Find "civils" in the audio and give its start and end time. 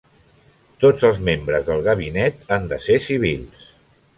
3.11-3.71